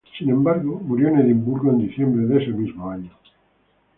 [0.17, 3.11] Sin embargo, murió en Edimburgo en diciembre de ese mismo año.